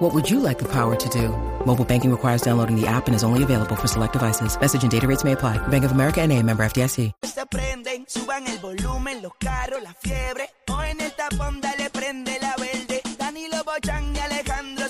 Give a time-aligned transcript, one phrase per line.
[0.00, 1.28] What would you like the power to do?
[1.66, 4.58] Mobile banking requires downloading the app and is only available for select devices.
[4.58, 5.58] Message and data rates may apply.
[5.68, 7.12] Bank of America and a member FDIC.
[7.26, 7.44] Se
[13.62, 14.86] Bochan y Alejandro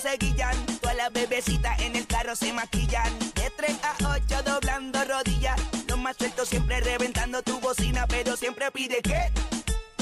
[1.13, 3.19] bebecitas en el carro se maquillan.
[3.35, 5.59] De 3 a 8 doblando rodillas.
[5.89, 9.29] Los más siempre reventando tu bocina, pero siempre pide que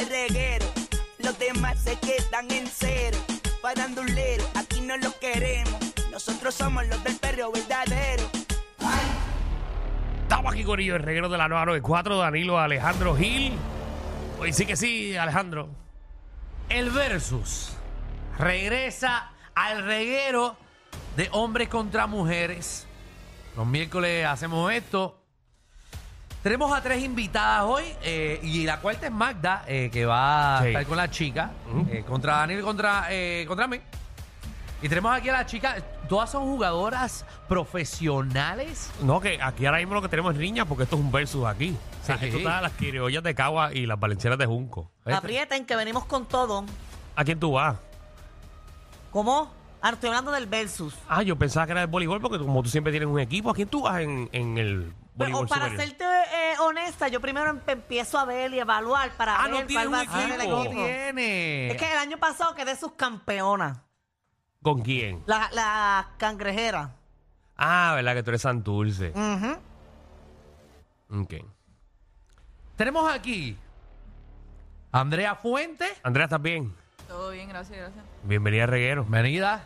[0.08, 0.68] reguero.
[1.18, 3.18] Los demás se quedan en cero.
[4.90, 5.78] No lo queremos.
[6.12, 8.24] Nosotros somos los del perreo verdadero.
[10.24, 13.54] Estamos aquí con ellos, el reguero de la 994, Danilo Alejandro Gil.
[14.40, 15.70] Hoy sí que sí, Alejandro.
[16.70, 17.74] El versus
[18.40, 20.58] regresa al reguero
[21.16, 22.88] de hombres contra mujeres.
[23.56, 25.22] Los miércoles hacemos esto.
[26.42, 30.62] Tenemos a tres invitadas hoy eh, y la cuarta es Magda, eh, que va a
[30.64, 30.68] Sí.
[30.70, 31.52] estar con la chica,
[31.92, 33.80] eh, contra Daniel contra, eh, contra mí.
[34.82, 35.76] Y tenemos aquí a la chica,
[36.08, 38.90] todas son jugadoras profesionales.
[39.02, 41.46] No, que aquí ahora mismo lo que tenemos es niñas porque esto es un versus
[41.46, 41.76] aquí.
[42.02, 42.26] O sea, Sí.
[42.26, 44.90] esto está las criollas de Cagua y las valencianas de Junco.
[45.06, 46.64] Aprieten que venimos con todo.
[47.16, 47.76] ¿A quién tú vas?
[49.12, 49.52] ¿Cómo?
[49.82, 50.94] Ah, estoy hablando del versus.
[51.08, 53.54] Ah, yo pensaba que era el voleibol porque como tú siempre tienes un equipo, ¿a
[53.54, 54.94] quién tú vas en, en el Pero,
[55.32, 55.88] voleibol para superior?
[55.90, 59.68] serte eh, honesta, yo primero em- empiezo a ver y evaluar para Ah, no ver
[59.68, 60.60] tienes cuál va a un ser el equipo.
[60.64, 60.74] equipo.
[60.86, 61.68] tiene.
[61.72, 63.84] Es que el año pasado quedé subcampeona.
[64.62, 65.24] ¿Con quién?
[65.26, 66.92] La, la cangrejera.
[67.56, 69.14] Ah, ¿verdad que tú eres Santurce?
[69.16, 71.22] Ujú.
[71.22, 71.34] Ok.
[72.76, 73.58] Tenemos aquí
[74.92, 75.86] a Andrea Fuente.
[76.04, 76.76] Andrea, ¿estás bien?
[77.08, 78.04] Todo bien, gracias, gracias.
[78.24, 79.04] Bienvenida a Reguero.
[79.04, 79.64] Bienvenida.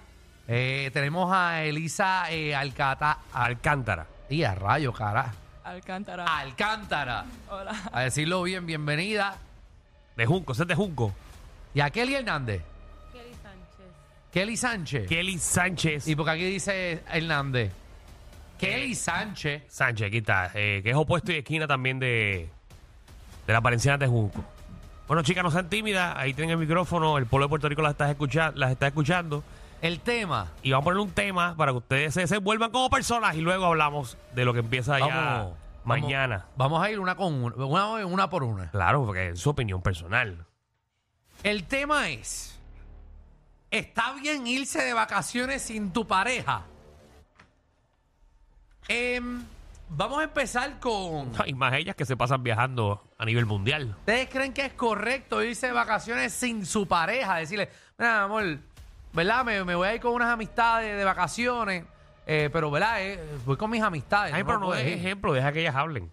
[0.48, 3.18] Eh, tenemos a Elisa eh, Alcata.
[3.34, 4.06] Alcántara.
[4.30, 5.34] Y a rayo, cara.
[5.64, 6.26] Alcántara.
[6.26, 7.26] Alcántara.
[7.50, 7.74] Hola.
[7.92, 9.38] A decirlo bien, bienvenida.
[10.16, 11.14] De Junco, ese es de Junco.
[11.74, 12.62] Y a Kelly Hernández.
[14.34, 15.08] Kelly Sánchez.
[15.08, 16.08] Kelly Sánchez.
[16.08, 17.72] Y porque aquí dice Hernández.
[18.58, 19.64] Kelly Sánchez.
[19.68, 20.52] Sánchez, aquí está.
[20.56, 22.50] eh, que es opuesto y esquina también de,
[23.46, 24.44] de las valencianas de Junco.
[25.08, 26.16] Bueno, chicas, no sean tímidas.
[26.18, 27.18] Ahí tienen el micrófono.
[27.18, 28.16] El pueblo de Puerto Rico las está,
[28.56, 29.44] las está escuchando.
[29.82, 30.48] El tema.
[30.64, 33.42] Y vamos a poner un tema para que ustedes se, se vuelvan como personas y
[33.42, 35.54] luego hablamos de lo que empieza ya Vamos.
[35.84, 36.46] mañana.
[36.56, 38.72] Vamos, vamos a ir una con una, una, una por una.
[38.72, 40.46] Claro, porque es su opinión personal.
[41.44, 42.53] El tema es:
[43.74, 46.64] ¿está bien irse de vacaciones sin tu pareja?
[48.88, 49.44] Em,
[49.90, 51.32] vamos a empezar con.
[51.40, 53.96] Hay más ellas que se pasan viajando a nivel mundial.
[54.00, 57.36] ¿Ustedes creen que es correcto irse de vacaciones sin su pareja?
[57.38, 58.60] Decirle, mira, amor,
[59.14, 59.46] ¿verdad?
[59.46, 61.86] Me, me voy a ir con unas amistades de vacaciones,
[62.28, 63.02] eh, pero, ¿verdad?
[63.02, 64.34] Eh, voy con mis amistades.
[64.34, 64.98] Ay, pero no puedes es ir".
[65.00, 66.12] ejemplo, deja que ellas hablen.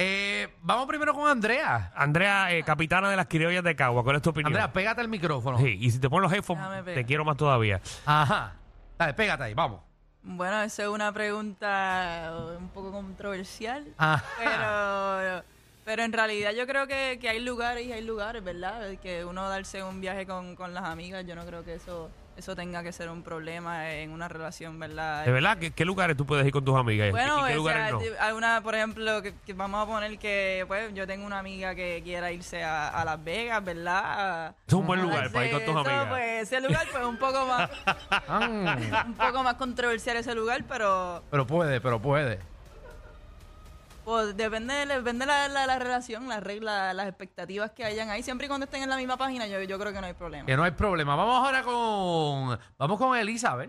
[0.00, 1.90] Eh, vamos primero con Andrea.
[1.96, 4.52] Andrea, eh, capitana de las criollas de Cagua, ¿cuál es tu opinión?
[4.52, 5.58] Andrea, pégate el micrófono.
[5.58, 7.80] Sí, y si te pones los headphones, te quiero más todavía.
[8.06, 8.54] Ajá.
[8.96, 9.80] Dale, pégate ahí, vamos.
[10.22, 13.92] Bueno, esa es una pregunta un poco controversial.
[13.96, 14.24] Ajá.
[14.38, 15.42] Pero,
[15.84, 18.96] pero en realidad yo creo que, que hay lugares y hay lugares, ¿verdad?
[19.02, 22.54] Que uno darse un viaje con, con las amigas, yo no creo que eso eso
[22.54, 25.24] tenga que ser un problema en una relación, ¿verdad?
[25.24, 25.58] ¿De verdad?
[25.58, 27.10] ¿Qué, qué lugares tú puedes ir con tus amigas?
[27.10, 28.24] Bueno, ¿Y qué o lugares sea, no?
[28.24, 32.00] alguna, por ejemplo, que, que vamos a poner que, pues, yo tengo una amiga que
[32.04, 34.54] quiera irse a, a Las Vegas, ¿verdad?
[34.66, 36.06] Es un buen lugar para ir con tus eso, amigas.
[36.08, 37.70] Pues, ese lugar, pues, un poco más,
[38.28, 42.38] Ah, un poco más controversial ese lugar, pero pero puede, pero puede.
[44.08, 48.08] Pues, depende, de- depende de la, la, la relación, las reglas, las expectativas que hayan
[48.08, 48.22] ahí.
[48.22, 50.46] Siempre y cuando estén en la misma página, yo, yo creo que no hay problema.
[50.46, 51.14] Que no hay problema.
[51.14, 52.58] Vamos ahora con.
[52.78, 53.14] Vamos con
[53.56, 53.68] ver.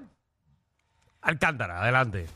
[1.22, 2.28] Alcántara, adelante.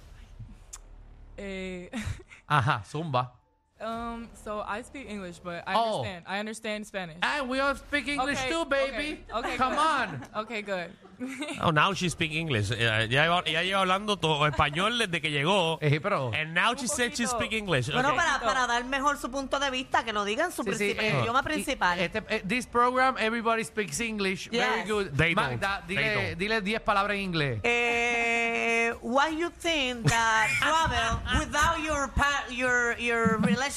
[1.38, 1.90] Eh,
[2.47, 3.34] Ajá, Zumba.
[3.83, 5.99] Um, so I speak English, but I Oh.
[6.02, 6.23] understand.
[6.28, 7.17] I understand Spanish.
[7.22, 9.23] And we all speak English Okay, too, baby.
[9.29, 9.79] okay, okay, Come good.
[9.79, 10.08] on.
[10.43, 10.90] Okay, good.
[11.61, 12.72] Oh, now she speak English.
[12.72, 15.78] Eh, ya, lleva, ya lleva hablando todo español desde que llegó.
[15.81, 16.31] Eh, pero.
[16.34, 17.87] And now she said she speak English.
[17.91, 18.17] Bueno, Okay.
[18.17, 21.05] para, para dar mejor su punto de vista, que lo digan su Sí, sí, principal-
[21.05, 21.99] eh, idioma principal.
[21.99, 24.49] Este, eh, this program, everybody speaks English.
[24.49, 24.87] Very Yes.
[24.90, 25.08] good.
[25.16, 25.61] They don't.
[25.61, 26.37] Magda, They don't.
[26.40, 27.59] dile 10 palabras en inglés.
[27.63, 33.72] Eh, why you think that travel without your pa- your your relationship?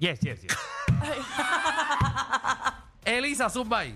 [0.00, 0.56] Yes, yes, yes.
[3.06, 3.94] Elisa, zumba ahí.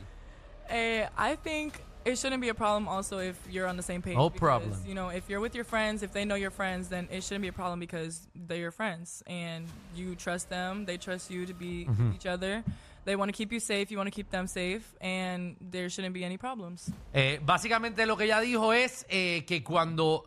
[0.70, 4.17] Uh, I think it shouldn't be a problem also if you're on the same page.
[4.17, 4.75] No because, problem.
[4.87, 7.43] You know, if you're with your friends, if they know your friends, then it shouldn't
[7.43, 9.67] be a problem because they're your friends and
[9.97, 10.85] you trust them.
[10.87, 12.12] They trust you to be Mm-hmm.
[12.14, 12.62] each other.
[13.05, 13.91] They want to keep you safe.
[13.91, 16.91] You want to keep them safe, and there shouldn't be any problems.
[17.14, 20.25] Eh, básicamente lo que ella dijo es eh, que cuando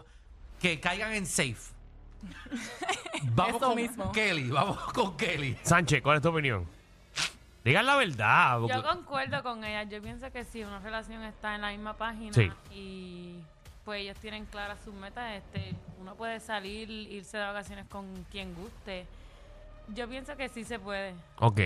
[0.59, 1.71] que caigan en safe.
[3.35, 4.11] Vamos Eso con mismo.
[4.11, 5.57] Kelly, vamos con Kelly.
[5.63, 6.65] Sánchez, ¿cuál es tu opinión?
[7.63, 8.59] Digan la verdad.
[8.59, 9.83] porque- Yo concuerdo con ella.
[9.83, 12.51] Yo pienso que si una relación está en la misma página Sí.
[12.71, 13.39] y
[13.85, 18.53] pues ellos tienen claras sus metas, este, uno puede salir, irse de vacaciones con quien
[18.55, 19.05] guste.
[19.89, 21.13] Yo pienso que sí se puede.
[21.39, 21.59] Ok.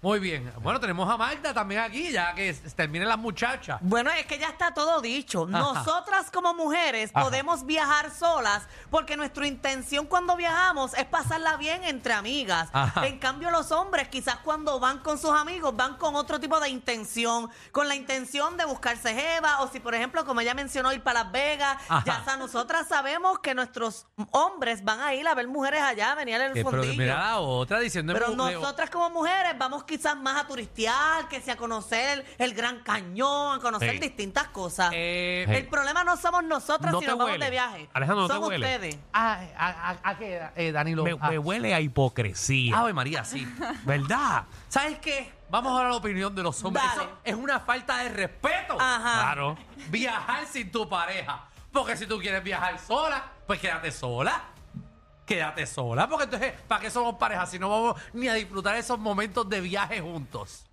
[0.00, 0.52] Muy bien.
[0.62, 3.78] Bueno, tenemos a Magda también aquí, ya que s- terminen las muchachas.
[3.80, 5.44] Bueno, es que ya está todo dicho.
[5.44, 7.24] Nosotras como mujeres Ajá.
[7.24, 12.68] podemos viajar solas porque nuestra intención cuando viajamos es pasarla bien entre amigas.
[12.72, 13.08] Ajá.
[13.08, 16.68] En cambio, los hombres quizás cuando van con sus amigos van con otro tipo de
[16.68, 21.02] intención, con la intención de buscarse jeva o si, por ejemplo, como ella mencionó, ir
[21.02, 21.76] para Las Vegas.
[21.88, 22.04] Ajá.
[22.06, 26.36] Ya sa- nosotras sabemos que nuestros hombres van a ir a ver mujeres allá, venir
[26.36, 26.96] al Eh, pero fondillo.
[26.96, 31.54] mira la otra diciendo Pero nosotras como mujeres vamos quizás más a turistear, que sea
[31.54, 33.98] a conocer el Gran Cañón, a conocer Sí.
[33.98, 34.90] distintas cosas.
[34.94, 37.44] Eh, El problema no somos nosotras No si te nos vamos huele.
[37.46, 37.88] de viaje.
[37.92, 38.66] Alejandro, ¿no te somos huele?
[38.66, 38.98] ustedes.
[39.12, 41.02] ¿A, a, a- a qué, eh, Danilo?
[41.02, 42.78] Me, Ah, me huele a hipocresía.
[42.78, 43.44] Ave María, sí.
[43.84, 44.44] ¿Verdad?
[44.68, 45.32] ¿Sabes qué?
[45.50, 46.84] Vamos ahora a la opinión de los hombres.
[46.84, 47.02] Dale.
[47.04, 48.76] Eso es una falta de respeto.
[48.78, 49.22] Ajá.
[49.22, 49.56] Claro.
[49.88, 51.44] Viajar sin tu pareja.
[51.72, 54.42] Porque si tú quieres viajar sola, pues quédate sola.
[55.28, 56.08] Quédate sola.
[56.08, 59.60] Porque entonces, ¿para qué somos pareja si no vamos ni a disfrutar esos momentos de
[59.60, 60.67] viaje juntos?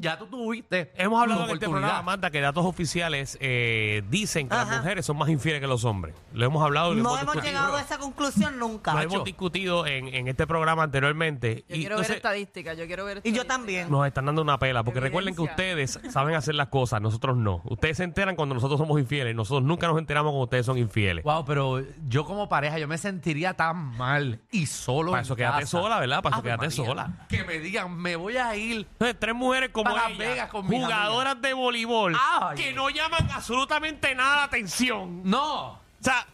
[0.00, 0.92] Ya tú tuviste.
[0.96, 5.16] Hemos hablado en este programa, Amanda, que datos oficiales eh, dicen que las mujeres son
[5.18, 6.14] más infieles que los hombres.
[6.32, 7.44] Lo hemos hablado y lo No hemos discutido.
[7.44, 8.94] llegado a esa conclusión nunca.
[8.94, 11.64] Lo hemos discutido en, en este programa anteriormente.
[11.68, 13.90] Yo y quiero ver estadísticas, yo quiero ver Y yo también.
[13.90, 17.62] nos están dando una pela, porque recuerden que ustedes saben hacer las cosas, nosotros no.
[17.64, 21.24] Ustedes se enteran cuando nosotros somos infieles, nosotros nunca nos enteramos cuando ustedes son infieles.
[21.24, 25.10] Wow, pero yo como pareja, yo me sentiría tan mal y solo.
[25.10, 25.66] Para en eso quédate casa.
[25.80, 26.22] sola, ¿verdad?
[26.22, 26.70] Para eso quédate María.
[26.86, 27.26] sola.
[27.28, 28.86] Que me digan, me voy a ir.
[28.92, 32.56] Entonces, tres mujeres como Para Las ella, Vegas con mis jugadoras de voleibol, Ay.
[32.56, 35.22] que no llaman absolutamente nada la atención.
[35.24, 35.66] No.
[35.72, 36.26] O sea,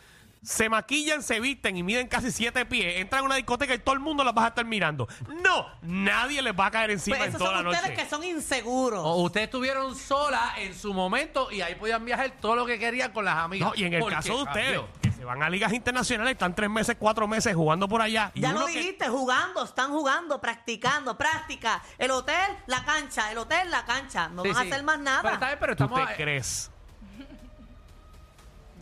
[0.44, 3.94] se maquillan, se visten y miden casi siete pies, entran a una discoteca y todo
[3.94, 5.08] el mundo las va a estar mirando.
[5.42, 8.02] No, nadie les va a caer encima Pues en esos toda son la ustedes noche.
[8.04, 9.00] que son inseguros.
[9.04, 13.12] O ustedes estuvieron sola en su momento y ahí podían viajar todo lo que querían
[13.12, 13.70] con las amigas.
[13.70, 14.84] No, y en el Porque, caso de ustedes, adiós.
[15.00, 18.30] que se van a ligas internacionales, están tres meses, cuatro meses jugando por allá.
[18.34, 21.82] y ya uno lo que- dijiste, jugando, están jugando, practicando, práctica.
[21.98, 22.34] El hotel,
[22.66, 24.28] la cancha, el hotel, la cancha.
[24.28, 24.68] No Sí, van sí.
[24.70, 25.22] a hacer más nada.
[25.22, 26.08] Pero, está bien, pero ¿Tú estamos.
[26.08, 26.70] te crees?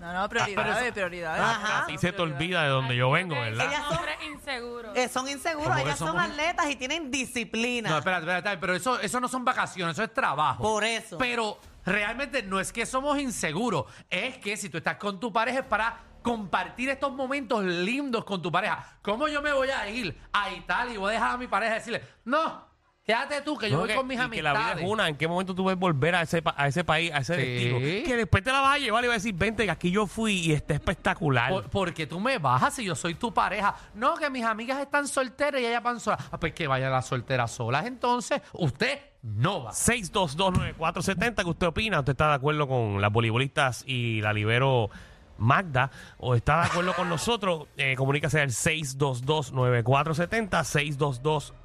[0.02, 1.40] No, no, prioridades, prioridades.
[1.40, 1.82] Ajá.
[1.82, 3.66] A ti se te olvida de donde yo vengo, ¿verdad?
[3.68, 4.96] Ellas son- Hombres inseguros.
[4.96, 7.88] Eh, son inseguros, ¿Cómo que ellas son somos- atletas y tienen disciplina.
[7.88, 10.60] No, espérate, espérate, espérate, pero eso, eso no son vacaciones, eso es trabajo.
[10.62, 11.18] Por eso.
[11.18, 11.56] Pero
[11.86, 15.66] realmente no es que somos inseguros, es que si tú estás con tu pareja es
[15.66, 18.96] para compartir estos momentos lindos con tu pareja.
[19.02, 21.74] ¿Cómo yo me voy a ir a Italia y voy a dejar a mi pareja
[21.74, 22.71] y decirle, no,
[23.04, 24.76] quédate tú, que yo No, voy que- con mis y que la amistades?
[24.76, 25.08] vida es una.
[25.08, 27.40] ¿En qué momento tú ves volver a ese, pa- a ese país, a ese Sí.
[27.42, 27.78] destino?
[28.06, 30.06] Que después te la vas a llevar y vas a decir, vente, que aquí yo
[30.06, 31.50] fui y está espectacular.
[31.50, 33.74] Por- porque tú me bajas si yo soy tu pareja.
[33.94, 36.20] No, que mis amigas están solteras y ellas van solas.
[36.30, 37.86] Ah, pues que vayan las solteras solas.
[37.86, 39.72] Entonces, usted no va.
[39.72, 41.98] 6229470, ¿qué usted opina?
[42.00, 44.90] ¿Usted está de acuerdo con las voleibolistas y la libero
[45.42, 45.90] Magda?
[46.18, 47.66] ¿O está de acuerdo con nosotros?
[47.76, 50.64] Eh, comunícase al 6229470,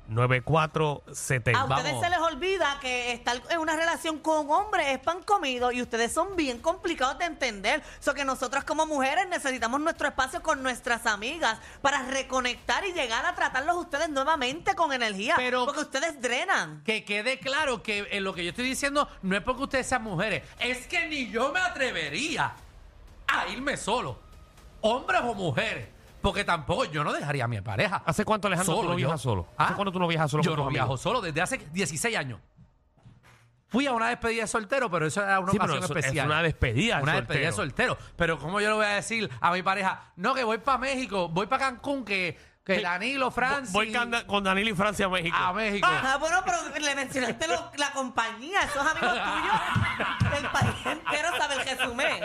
[0.10, 1.56] 6229470.
[1.56, 2.04] A ustedes Vamos.
[2.04, 5.82] se les olvida que estar en una relación con un hombre es pan comido y
[5.82, 7.84] ustedes son bien complicados de entender.
[8.00, 13.26] So que nosotras como mujeres necesitamos nuestro espacio con nuestras amigas para reconectar y llegar
[13.26, 15.34] a tratarlos ustedes nuevamente con energía.
[15.38, 16.82] Pero- porque ustedes drenan.
[16.84, 20.04] Que quede claro que en lo que yo estoy diciendo no es porque ustedes sean
[20.04, 22.54] mujeres, es que ni yo me atrevería
[23.28, 24.20] a irme solo,
[24.82, 25.88] hombres o mujeres,
[26.22, 28.02] porque tampoco yo no dejaría a mi pareja.
[28.06, 28.96] ¿Hace cuánto, Alejandro, tú no yo.
[28.96, 29.48] viajas solo?
[29.58, 29.76] ¿Hace ¿Ah?
[29.76, 31.02] cuánto tú no viajas solo Yo con tus no viajo amigos?
[31.02, 32.40] solo desde hace 16 años.
[33.70, 36.28] Fui a una despedida de soltero, pero eso era una Sí, ocasión eso- es especial.
[36.28, 37.98] una despedida de Una despedida de soltero.
[38.16, 41.28] Pero ¿cómo yo le voy a decir a mi pareja, no, que voy para México,
[41.28, 42.82] voy para Cancún, que, que Sí.
[42.84, 43.72] Danilo, Francis...
[43.74, 45.36] Voy con, con Danilo y Francia a México.
[45.36, 45.88] A México.
[45.90, 50.38] Ah, bueno, pero le mencionaste lo- la compañía, esos amigos tuyos.
[50.38, 52.24] El país entero sabe el resumen.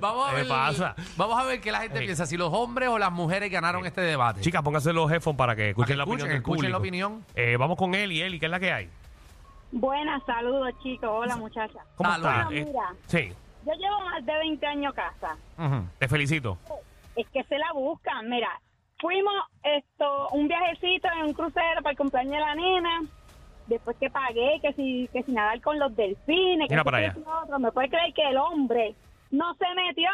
[0.00, 0.94] Vamos a ¿Qué ver, pasa?
[1.16, 4.02] Vamos a ver qué la gente piensa, si los hombres o las mujeres ganaron este
[4.02, 4.42] debate.
[4.42, 7.24] Chicas, pónganse los headphones para que escuchen que la opinión escuchen, del escuchen la opinión.
[7.34, 8.20] Eh, vamos con Eli.
[8.20, 8.90] Eli, ¿qué es la que hay?
[9.70, 11.08] Buenas, saludos chicos.
[11.10, 11.82] Hola muchachas.
[11.96, 12.44] ¿Cómo estás?
[12.44, 12.94] Bueno, Eh, mira.
[13.06, 13.32] sí,
[13.64, 15.36] Yo llevo más de 20 años casa.
[15.56, 15.86] Ujú.
[15.98, 16.58] te felicito.
[17.16, 18.28] Es que se la buscan.
[18.28, 18.48] Mira,
[19.02, 23.00] fuimos esto un viajecito en un crucero para el cumpleaños de la nena
[23.66, 27.16] después que pagué, que si, que si nadar con los delfines, que Mira para allá.
[27.18, 28.94] lo otro, ¿me puede creer que el hombre
[29.30, 30.10] no se metió?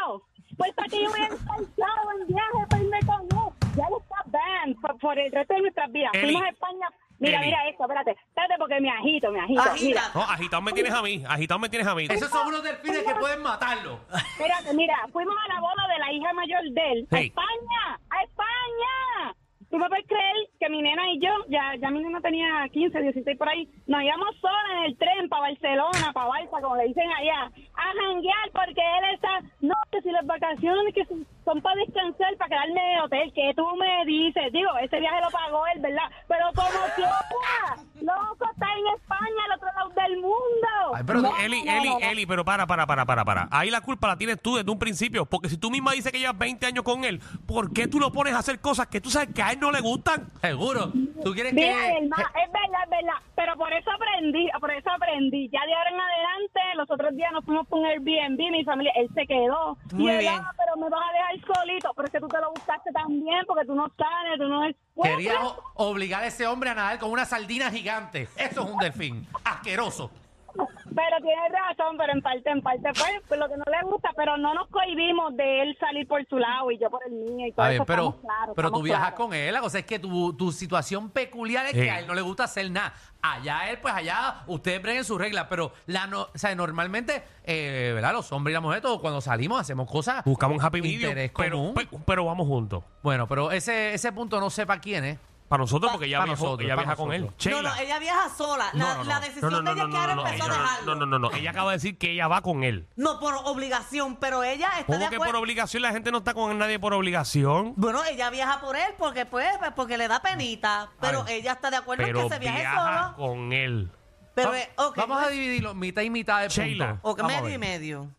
[0.57, 3.53] Pues para que yo hubiera pensado en viaje para irme con él.
[3.77, 6.11] Ya él está banned por, por el resto de nuestras vidas.
[6.21, 6.89] Fuimos a España.
[7.19, 9.61] Mira, mira esto, espérate, espérate porque me agito, me agito.
[9.63, 9.85] Agita.
[9.85, 11.25] Mira, No, agitado me tienes a mí.
[11.29, 12.07] Agitado me tienes a mí.
[12.09, 14.01] Esos son unos delfines que pueden matarlo.
[14.13, 17.09] espérate, mira, fuimos a la boda de la hija mayor de él.
[17.11, 17.21] A.
[17.21, 19.35] España, a España.
[19.71, 23.03] ¿Tú me puedes creer que mi nena y yo, ya, ya mi nena tenía 15,
[23.03, 26.85] 16 por ahí, nos íbamos sola en el tren para Barcelona, para Balsa, como le
[26.89, 29.29] dicen allá, a janguear porque él está,
[29.61, 33.33] no, que si las vacaciones que son, son para descansar, para quedarme en el hotel,
[33.35, 36.09] que tú me dices, digo, ese viaje lo pagó él, ¿verdad?
[36.29, 40.95] Pero como quiera, loco, está en España, al otro lado del mundo.
[40.95, 42.07] Ay, pero No, Eli, no, Eli, no, no.
[42.07, 43.49] Eli, pero para, para, para, para, para.
[43.51, 45.27] Ahí la culpa la tienes tú desde un principio.
[45.27, 48.13] Porque si tú misma dices que llevas 20 años con él, ¿por qué tú lo
[48.13, 50.27] pones a hacer cosas que tú sabes que a él no le gustan?
[50.41, 50.93] Seguro.
[51.25, 51.97] ¿Tú quieres Mira, que.?
[51.99, 53.19] hermano, es verdad, es verdad.
[53.35, 55.49] Pero por eso aprendí, por eso aprendí.
[55.53, 59.09] Ya de ahora en adelante, los otros días nos fuimos con Airbnb, mi familia, él
[59.15, 59.77] se quedó.
[59.93, 60.35] Muy y él, bien.
[60.37, 61.93] "Ah, pero me vas a dejar solito.
[61.95, 64.77] Pero es que tú te lo buscaste también, porque tú no sales, tú no es.
[65.03, 65.35] Quería
[65.75, 68.23] obligar a ese hombre a nadar con una sardina gigante.
[68.37, 69.27] Eso es un delfín.
[69.45, 70.11] Asqueroso.
[70.55, 74.11] Pero tienes razón, pero en parte, en parte fue pues, lo que no le gusta,
[74.17, 77.47] pero no nos cohibimos de él salir por su lado y yo por el mío
[77.47, 77.85] y todo A ver, eso.
[77.87, 79.27] pero, claros, pero tú viajas claros.
[79.27, 79.53] con él.
[79.55, 81.81] La cosa es que tu, tu situación peculiar es Sí.
[81.83, 82.93] que a él no le gusta hacer nada.
[83.23, 85.47] Allá él, pues allá ustedes breguen sus reglas.
[85.49, 88.13] Pero la no, o sea, normalmente, eh, ¿verdad?
[88.13, 90.25] Los hombres y las mujeres, todos cuando salimos hacemos cosas.
[90.25, 91.75] Buscamos un happy interés Pero, común.
[91.75, 92.83] pe- pero vamos juntos.
[93.03, 95.19] Bueno, pero ese, ese punto no sepa quién es.
[95.49, 97.23] Para nosotros, porque ella, Pa' viajó- nosotros, ella pa' viaja con él.
[97.23, 97.53] nosotros.
[97.55, 98.71] No, no, ella viaja sola.
[98.75, 99.05] La, No, no, no.
[99.05, 100.49] la No, decisión no, no, de ella no, es que ahora no, no, empezó a
[100.53, 100.95] dejarlo.
[100.95, 101.37] no, no, no, no.
[101.37, 102.87] Ella acaba de decir que ella va con él.
[102.97, 105.33] No por obligación, pero ella está ¿Cómo de que acuerdo.
[105.33, 105.83] por obligación?
[105.83, 107.73] La gente no está con nadie por obligación.
[107.77, 111.37] Bueno, ella viaja por él porque pues, pues, porque le da penita, pero Ay.
[111.37, 113.17] ella está de acuerdo en Pero que se viaje viaja solo.
[113.17, 113.91] con él.
[114.35, 116.89] Pero Va- eh, ok, Vamos a pues, dividirlo mitad y mitad de Sheila.
[116.93, 117.09] punto.
[117.09, 117.71] o que Vamos a medio y ver.
[117.71, 118.11] medio.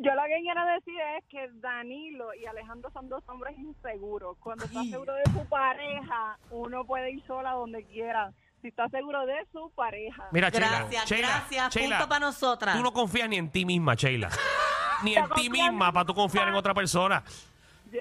[0.00, 4.36] Yo lo que quiero decir es que Danilo y Alejandro son dos hombres inseguros.
[4.38, 4.90] Cuando está Ay.
[4.90, 8.32] seguro de su pareja, uno puede ir sola donde quiera.
[8.62, 10.28] Si está seguro de su pareja.
[10.30, 10.68] Mira, Sheila.
[10.68, 11.74] Gracias, Sheila, gracias.
[11.74, 12.76] Sheila, Punto para nosotras.
[12.76, 14.30] Tú no confías ni en ti misma, Sheila.
[15.02, 17.22] ni en ti misma para tú confiar en otra persona.
[17.90, 18.00] Yo,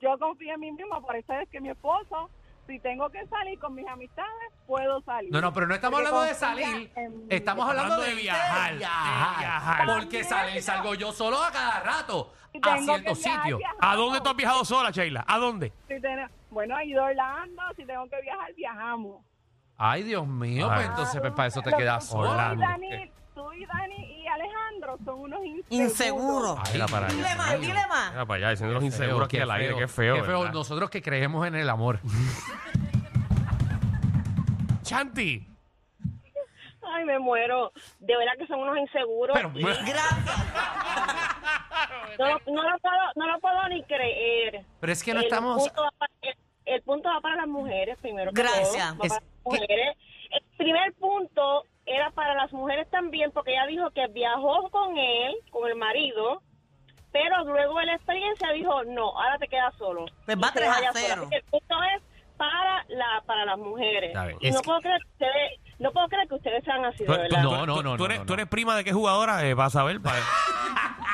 [0.00, 2.28] yo confío en mí misma, por eso es que mi esposo,
[2.66, 5.32] si tengo que salir con mis amistades, puedo salir.
[5.32, 6.92] No, no, pero no estamos Porque hablando de salir.
[6.96, 7.26] en.
[7.30, 9.86] Estamos hablando, Hablando de, de viajar, de viajar.
[9.86, 12.32] Porque salir salgo yo solo a cada rato
[12.62, 13.60] a ciertos sitios.
[13.80, 15.24] ¿A dónde tú has viajado sola, Sheila?
[15.26, 15.72] ¿A dónde?
[15.88, 19.22] Si ten- bueno, he ido a Orlando, si tengo que viajar, viajamos.
[19.76, 20.76] Ay, Dios mío, Ay.
[20.76, 22.56] pues entonces pues, para eso te quedas sola.
[23.36, 23.36] Orlando.
[23.36, 25.70] y Dani, tú y Dani y Alejandro son unos inseguros.
[25.70, 26.56] Inseguro.
[26.64, 27.14] Ay, mira para allá.
[27.16, 28.10] Dile más, dile más.
[28.12, 29.76] Mira para allá, diciendo los Qué inseguros aquí al aire.
[29.76, 30.38] Qué feo, Qué feo.
[30.40, 30.54] ¿verdad?
[30.54, 32.00] Nosotros que creemos en el amor.
[34.82, 35.46] Chanti.
[36.88, 37.72] Ay, me muero.
[37.98, 39.36] De verdad que son unos inseguros.
[39.36, 39.86] Pero, Gracias.
[42.18, 44.64] No, lo- no lo puedo, no lo puedo ni creer.
[44.80, 45.64] pero es que no el estamos.
[45.68, 48.32] Punto va para, el, el punto va para las mujeres, primero.
[48.32, 48.88] que Gracias.
[48.96, 49.96] todo, va Es para las mujeres.
[50.30, 55.34] El primer punto era para las mujeres también, porque ella dijo que viajó con él,
[55.50, 56.42] con el marido,
[57.12, 60.04] pero luego de la experiencia dijo, no, ahora te quedas solo.
[60.26, 61.06] Pues va se 3 a vaya 0.
[61.08, 61.20] sola.
[61.22, 62.02] Así que el punto es
[62.36, 64.14] para la para las mujeres.
[64.14, 67.42] No que- puedo creer que ustedes, no puedo creer que ustedes sean así, de verdad.
[67.42, 69.46] No, no, tú- no, tú eres, no, tú eres prima de qué jugadora?
[69.46, 70.00] Eh, vas a ver.
[70.02, 70.12] pa-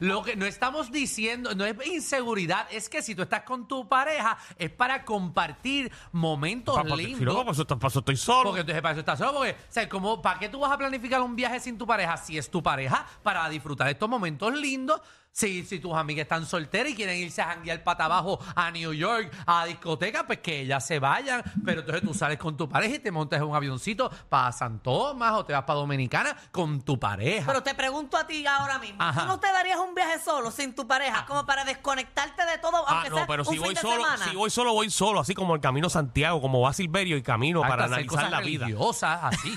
[0.00, 3.88] Lo que no estamos diciendo no es inseguridad, es que si tú estás con tu
[3.88, 7.18] pareja es para compartir momentos lindos.
[7.18, 8.50] si no, para eso, para eso estoy solo.
[8.50, 9.34] Porque entonces para eso estás solo.
[9.34, 12.16] Porque, o sea, como, ¿para qué tú vas a planificar un viaje sin tu pareja?
[12.16, 15.00] Si es tu pareja, para disfrutar estos momentos lindos.
[15.30, 18.92] Si, si tus amigas están solteras y quieren irse a janguear pata abajo a New
[18.92, 21.44] York, a discoteca, pues que ellas se vayan.
[21.64, 24.80] Pero entonces tú sales con tu pareja y te montas en un avioncito para San
[24.82, 27.46] Tomás o te vas para Dominicana con tu pareja.
[27.46, 29.00] Pero te pregunto a ti ahora mismo.
[29.00, 29.20] Ajá.
[29.22, 32.78] ¿Tú no te darías un viaje solo, sin tu pareja, como para desconectarte de todo,
[32.88, 34.24] Ah, aunque no, sea pero un si fin voy de solo, semana?
[34.24, 37.60] si voy solo, voy solo, así como el camino Santiago, como va Silverio y camino
[37.62, 38.64] Hasta para hacer analizar cosas la vida.
[38.66, 39.52] religiosas, así.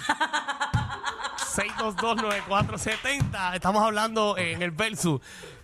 [1.56, 3.56] 6229470.
[3.56, 5.20] Estamos hablando en el versus.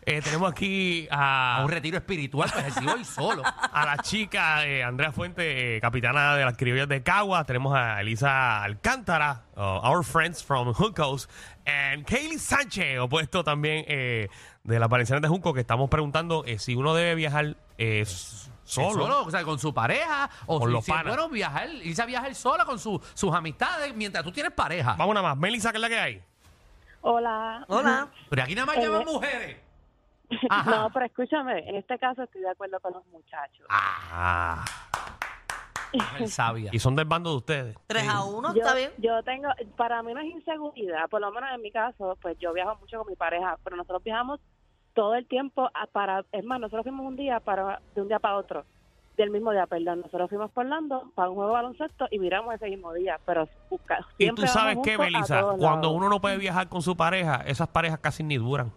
[0.09, 3.43] Eh, tenemos aquí a a, un retiro espiritual, pues así voy solo.
[3.45, 7.43] a la chica eh, Andrea Fuente, eh, capitana de las criollas de Cagua.
[7.43, 11.27] Tenemos a Elisa Alcántara, uh, our friends from Juncos.
[11.65, 14.29] And Kaylee Sánchez, opuesto también eh,
[14.63, 18.91] de las Valencianas de Junco, que estamos preguntando eh, si uno debe viajar eh, solo.
[18.93, 21.07] Solo, o sea, con su pareja, o Con si, los si panas.
[21.17, 24.95] bueno viajar, irse a viajar sola con su- sus amistades mientras tú tienes pareja.
[24.97, 25.37] Vamos nada más.
[25.37, 26.21] Melissa, ¿qué es la que hay?
[27.01, 27.65] Hola.
[27.67, 28.07] Hola.
[28.29, 29.57] Pero aquí nada más Eh, llaman mujeres.
[30.49, 30.71] Ajá.
[30.71, 33.65] No, pero escúchame, en este caso estoy de acuerdo con los muchachos.
[33.69, 34.63] Ah.
[35.93, 36.69] Mujer sabia.
[36.73, 37.77] Y son del bando de ustedes.
[37.87, 38.91] 3 a 1, Yo, está bien.
[38.97, 42.51] yo tengo, para mí no es inseguridad, por lo menos en mi caso, pues yo
[42.53, 44.39] viajo mucho con mi pareja, pero nosotros viajamos
[44.93, 48.19] todo el tiempo a- para, es más, nosotros fuimos un día para, de un día
[48.19, 48.65] para otro,
[49.15, 52.53] del mismo día, perdón, nosotros fuimos por Orlando para un juego de baloncesto y viramos
[52.55, 55.87] ese mismo día, pero busca- Y siempre tú sabes vamos juntos a Belisa, todos cuando
[55.87, 55.97] lados.
[55.97, 58.73] uno no puede viajar con su pareja, esas parejas casi ni duran.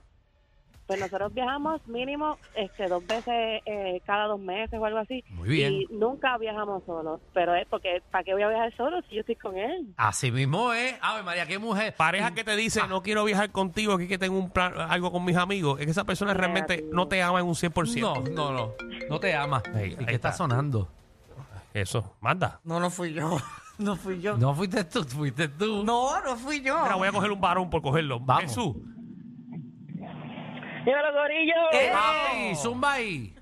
[0.91, 5.23] Pues nosotros viajamos mínimo este dos veces eh, cada dos meses o algo así.
[5.29, 5.73] Muy bien.
[5.73, 7.21] Y nunca viajamos solos.
[7.33, 9.95] Pero es porque, ¿para qué voy a viajar solo si yo estoy con él?
[9.97, 10.97] Así mismo es.
[11.01, 11.95] Ave María, qué mujer.
[11.95, 15.25] Pareja que te dice, no quiero viajar contigo, aquí que tengo un plan, algo con
[15.25, 18.01] mis amigos, es que esa persona realmente no te ama en un 100%.
[18.01, 18.73] No, no, no.
[19.09, 19.63] No te ama.
[19.69, 20.33] ¿Y qué está está.
[20.33, 20.89] sonando?
[21.73, 22.59] Eso, manda.
[22.65, 23.39] No, no fui yo.
[23.79, 24.37] No fui yo.
[24.37, 25.83] No fuiste tú, fuiste tú.
[25.85, 26.83] No, no fui yo.
[26.83, 28.21] Mira, voy a coger un varón por cogerlo.
[28.21, 28.43] Vamos.
[28.43, 28.77] Jesús.
[30.85, 31.73] Mira, Gorillo.
[31.73, 31.93] Eh.
[32.33, 32.57] ¡Ey!
[32.57, 33.35] Zumba ahí.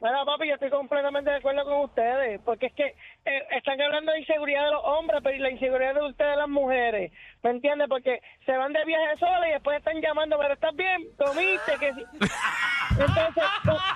[0.00, 2.94] Bueno, papi, yo estoy completamente de acuerdo con ustedes, porque es que
[3.24, 6.48] eh, están hablando de inseguridad de los hombres, pero y la inseguridad de ustedes las
[6.48, 7.88] mujeres, ¿me entiendes?
[7.88, 11.02] Porque se van de viaje solos y después están llamando, pero ¿estás bien?
[11.16, 11.78] ¿Comiste?
[11.78, 12.04] que sí?
[12.90, 13.44] Entonces,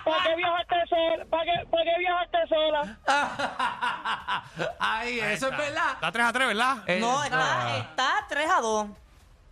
[0.04, 1.24] ¿para qué viajaste sola?
[1.28, 2.98] ¿Para qué, para qué viajaste sola?
[4.78, 5.92] Ay, eso es verdad.
[5.94, 6.76] Está 3 a 3, ¿verdad?
[6.98, 8.86] No, está, está 3 a 2.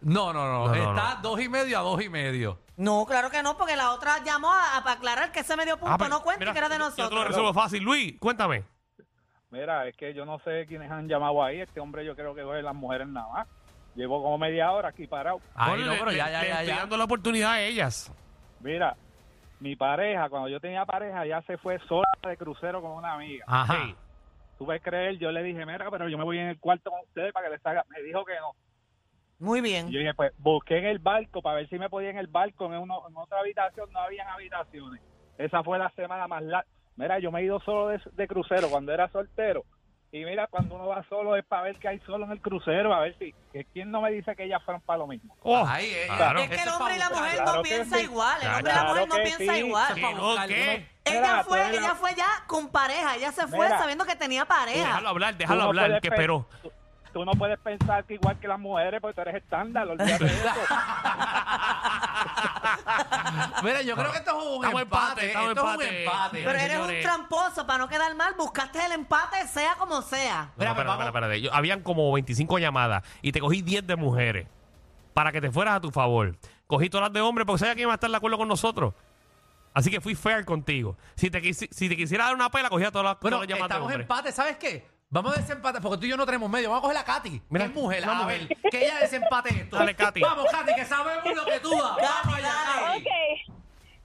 [0.01, 0.67] No, no, no.
[0.69, 2.59] No, no, Está dos y medio a dos y medio.
[2.77, 5.95] No, claro que no, porque la otra llamó a, a aclarar que ese medio punto
[5.95, 7.29] Ah, pero, no cuenta y mira, que era de yo- Yo te lo nosotros.
[7.29, 7.83] resuelvo fácil.
[7.83, 8.63] Luis, cuéntame.
[9.51, 11.61] Mira, es que yo no sé quiénes han llamado ahí.
[11.61, 13.49] Este hombre yo creo que coge las mujeres nada más.
[13.95, 15.41] Llevo como media hora aquí parado.
[15.55, 16.77] Ay, Ponle, no, pero le- ya, ya, le ya, estoy ya.
[16.77, 18.13] dando la oportunidad a ellas.
[18.61, 18.95] Mira,
[19.61, 23.45] mi pareja, cuando yo tenía pareja, ya se fue sola de crucero con una amiga.
[23.49, 23.75] Ajá.
[23.87, 23.97] Sí.
[24.59, 27.01] Tú puedes creer, yo le dije, mira, pero yo me voy en el cuarto con
[27.01, 27.85] ustedes para que les haga.
[27.89, 28.53] Me dijo que no.
[29.39, 29.91] Muy Y bien.
[29.91, 32.67] yo dije, pues busqué en el barco para ver si me podía en el barco.
[32.67, 35.01] En, uno, en otra habitación no habían habitaciones.
[35.39, 36.69] Esa fue la semana más larga.
[36.97, 39.65] Mira, yo me he ido solo de, de crucero cuando era soltero.
[40.11, 42.95] Y mira, cuando uno va solo es para ver qué hay solo en el crucero,
[42.95, 43.35] a ver si.
[43.53, 45.37] Que ¿Quién no me dice que ellas fueron para lo mismo?
[45.43, 46.17] Oh, Ay, ella.
[46.17, 46.39] claro.
[46.41, 48.03] Es que el hombre y la mujer no Claro que piensa sí.
[48.05, 48.39] igual.
[48.43, 49.61] El hombre y la mujer no que piensa sí.
[49.61, 49.95] igual.
[49.95, 50.47] ¿Qué no?
[50.49, 50.89] ¿Qué?
[51.05, 53.17] Ella fue, ella fue ya con pareja.
[53.17, 53.79] Ella se fue Mira.
[53.79, 54.79] sabiendo que tenía pareja.
[54.87, 56.49] Déjalo hablar, déjalo no hablar, que pe- esperó.
[56.63, 56.73] Tú,
[57.13, 60.31] tú no puedes pensar que igual que las mujeres, porque tú eres estándar, olvídate de
[60.35, 60.49] eso.
[63.63, 64.83] Mira, yo creo que esto es un Estamos empate.
[64.83, 66.03] empate, estamos esto es un empate.
[66.05, 66.43] empate.
[66.45, 67.03] Pero eres un señores.
[67.03, 68.35] tramposo para no quedar mal.
[68.37, 70.43] Buscaste el empate, sea como sea.
[70.43, 71.07] No, Espérame, espérate, vamos.
[71.07, 71.41] espérate, espérate.
[71.43, 74.47] Yo- habían como 25 llamadas y te cogí 10 de mujeres
[75.15, 76.37] para que te fueras a tu favor.
[76.67, 78.95] Cogí todas las de hombres porque sabía que iban a estar de acuerdo con nosotros.
[79.75, 80.97] Así que fui fair contigo.
[81.15, 83.57] Si te, quisi- si te quisiera dar una pela, cogía todas las, Bueno, todas las
[83.59, 84.05] llamadas de estamos en hombres.
[84.05, 84.98] empate, ¿sabes qué?
[85.11, 86.69] Vamos a desempatar, porque tú y yo no tenemos medio.
[86.69, 87.41] Vamos a coger a Katy.
[87.49, 88.05] Mira, que es mujer.
[88.07, 89.77] a ver, que ella desempate esto.
[89.79, 90.21] Dale, Katy.
[90.21, 91.97] Vamos, Katy, que sabemos lo que tú das.
[91.97, 92.53] Vamos allá,
[92.85, 93.01] Katy.
[93.01, 93.57] Ok,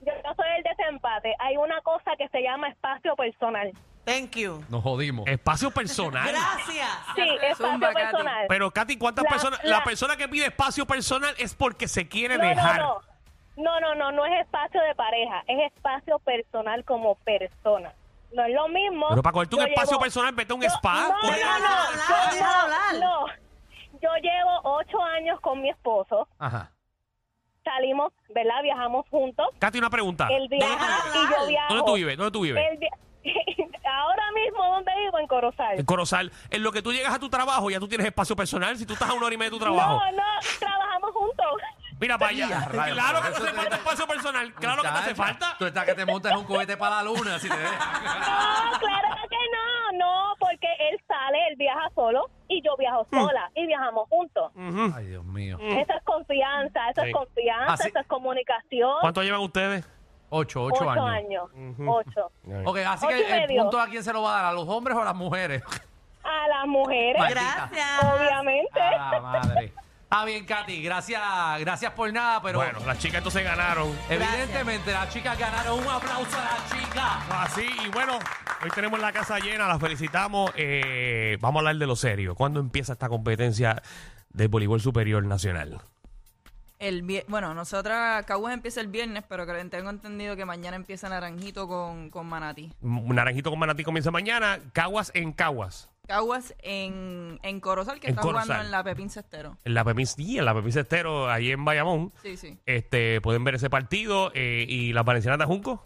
[0.06, 1.34] yo no soy el desempate.
[1.40, 3.70] Hay una cosa que se llama espacio personal.
[4.06, 4.64] Thank you.
[4.70, 5.26] Nos jodimos.
[5.26, 6.26] Espacio personal.
[6.28, 6.88] Gracias.
[7.14, 8.00] Sí, espacio Zumba, Katy.
[8.02, 8.46] personal.
[8.48, 9.60] Pero, Katy, ¿cuántas La- personas?
[9.64, 12.78] La, la- persona que pide espacio personal es porque se quiere no, dejar.
[12.80, 13.14] no, no.
[13.56, 17.92] No, no, no, no es espacio de pareja, es espacio personal como persona.
[18.34, 19.06] No es lo mismo.
[19.10, 20.94] Pero para cogerte un Yo espacio llevo- personal, vete a un Yo- spa.
[20.94, 22.94] No, no, no, hablar, yo- déjalo hablar.
[23.00, 23.26] no.
[24.02, 26.28] Yo llevo ocho años con mi esposo.
[26.38, 26.70] Ajá.
[27.64, 28.62] Salimos, ¿verdad?
[28.62, 29.46] Viajamos juntos.
[29.58, 30.28] Katy, una pregunta.
[30.30, 31.68] Él viaja y yo viajo.
[31.74, 32.16] ¿Dónde tú vives?
[32.18, 32.62] ¿Dónde tú vives?
[32.72, 32.78] Él
[33.86, 35.18] Ahora mismo, ¿dónde vivo?
[35.18, 35.78] En Corozal.
[35.78, 36.30] En Corozal.
[36.50, 38.76] En lo que tú llegas a tu trabajo, ya tú tienes espacio personal.
[38.76, 39.92] Si tú estás a una hora y media de tu trabajo.
[39.94, 40.68] No, no, juntos.
[42.04, 42.66] Mira para allá.
[42.70, 44.52] Claro que te hace falta espacio personal.
[44.54, 45.56] Claro que te hace falta.
[45.58, 47.38] Tú estás que te montas en un cohete para la luna.
[47.38, 47.78] Si te dejas.
[47.78, 53.20] No, claro que no, no, porque él sale, él viaja solo y yo viajo Mm.
[53.20, 54.52] sola y viajamos juntos.
[54.94, 55.56] Ay, Dios mío.
[55.60, 57.08] Eso es confianza, eso Sí.
[57.08, 57.88] es confianza, Ah, sí.
[57.88, 58.96] eso es comunicación.
[59.00, 59.88] ¿Cuánto llevan ustedes?
[60.28, 61.50] Ocho, ocho, Ocho años.
[61.54, 61.78] años.
[61.88, 62.30] Ocho.
[62.66, 63.62] Ok, así Ocho que el medio.
[63.62, 65.62] punto a quién se lo va a dar, a los hombres o a las mujeres.
[66.22, 67.68] A las mujeres, Maldita.
[67.72, 68.04] Gracias.
[68.04, 68.80] obviamente.
[68.80, 69.72] Ah, madre.
[70.16, 71.20] Ah, bien, Katy, gracias,
[71.58, 73.90] gracias por nada, pero Bueno, las chicas entonces ganaron.
[74.08, 75.80] evidentemente las chicas ganaron.
[75.80, 77.12] Un aplauso a las chicas.
[77.30, 78.20] Así, y bueno,
[78.62, 80.52] hoy tenemos la casa llena, las felicitamos.
[80.54, 82.36] Eh, vamos a hablar de lo serio.
[82.36, 83.82] ¿Cuándo empieza esta competencia
[84.28, 85.80] del voleibol superior nacional?
[86.78, 91.08] El vie- bueno, nosotras, Caguas empieza el viernes, pero que tengo entendido que mañana empieza
[91.08, 92.72] Naranjito con, con Manati.
[92.82, 94.60] Naranjito con Manatí comienza mañana.
[94.72, 95.90] Caguas en Caguas.
[96.06, 98.66] Caguas en, en Corozal, que En está jugando Corozal.
[98.66, 99.56] en la Pepín Cestero.
[99.64, 102.12] En la Pepín, sí, en la Pepín Cestero, ahí en Bayamón.
[102.22, 102.58] Sí, sí.
[102.66, 104.30] Este, pueden ver ese partido.
[104.34, 105.82] eh, y las Valencianas de Junco.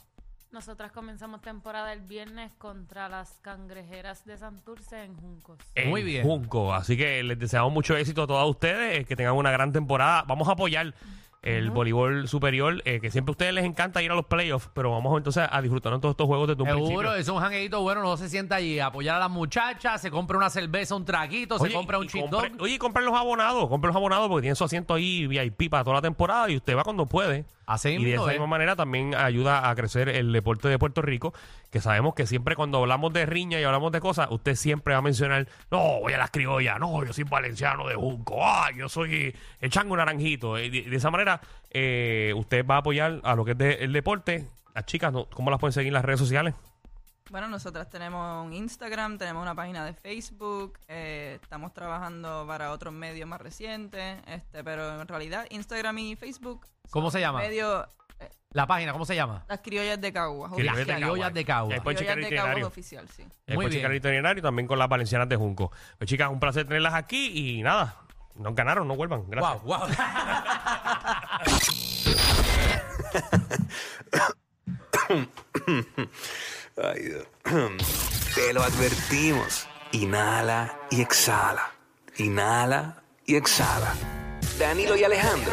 [0.50, 5.59] Nosotras comenzamos temporada el viernes contra las cangrejeras de Santurce en Juncos.
[5.74, 6.22] en Muy bien.
[6.24, 6.72] Junco.
[6.74, 10.24] Así que les deseamos mucho éxito a todas ustedes, eh, que tengan una gran temporada.
[10.26, 10.94] Vamos a apoyar
[11.57, 14.91] el voleibol superior, eh, que siempre a ustedes les encanta ir a los playoffs, pero
[14.91, 17.15] vamos entonces a disfrutar de todos estos juegos desde un Seguro, principio.
[17.15, 20.51] es un jangueito bueno, no se sienta allí apoyar a las muchachas, se compra una
[20.51, 22.63] cerveza, un traguito, se compra un y compre- dog.
[22.63, 25.85] Oye, y compren los abonados, compren los abonados porque tienen su asiento ahí VIP para
[25.85, 27.45] toda la temporada y usted va cuando puede.
[27.67, 28.39] Así y de mismo esa es.
[28.39, 31.35] misma manera también ayuda a crecer el deporte de Puerto Rico,
[31.70, 34.98] que sabemos que siempre cuando hablamos de riña y hablamos de cosas, usted siempre va
[34.98, 38.88] a mencionar, no, voy a las criollas, no, yo soy valenciano de Junco, ah, yo
[38.88, 40.59] soy el chango naranjito.
[40.59, 43.74] Y de, de esa manera, eh, usted va a apoyar a lo que es de-
[43.85, 44.48] el deporte.
[44.74, 45.26] Las chicas, ¿no?
[45.31, 46.54] ¿cómo las pueden seguir en las redes sociales?
[47.31, 52.94] Bueno, nosotras tenemos un Instagram, tenemos una página de Facebook, eh, estamos trabajando para otros
[52.94, 56.66] medios más recientes, este, pero en realidad Instagram y Facebook.
[56.88, 57.40] ¿Cómo se llama?
[57.40, 57.87] Medio,
[58.52, 59.44] La página, ¿cómo se llama?
[59.46, 60.48] las criollas de Cagua.
[60.50, 61.31] Criollas Las de criollas Cagua.
[61.31, 61.70] de Cagua.
[61.70, 62.66] Y después checar Criollas el de Cagua itinerario.
[62.66, 63.22] oficial, sí.
[63.46, 64.02] Muy pueden checar bien.
[64.04, 65.70] el itinerario también con las valencianas de Junco.
[65.98, 67.96] Pues chicas, un placer tenerlas aquí y nada,
[68.37, 69.28] nos ganaron, no vuelvan.
[69.28, 69.62] Gracias.
[69.62, 69.88] Wow, wow.
[76.76, 77.26] Ay, Dios.
[78.35, 79.66] Te lo advertimos.
[79.92, 81.70] Inhala y exhala.
[82.18, 83.94] Inhala y exhala.
[84.59, 85.52] Danilo y Alejandro,